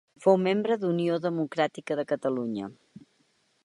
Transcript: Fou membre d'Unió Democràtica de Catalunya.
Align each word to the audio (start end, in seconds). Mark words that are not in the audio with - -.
Fou 0.23 0.37
membre 0.45 0.77
d'Unió 0.85 1.19
Democràtica 1.27 2.01
de 2.01 2.09
Catalunya. 2.15 2.75